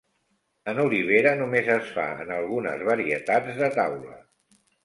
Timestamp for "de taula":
3.63-4.19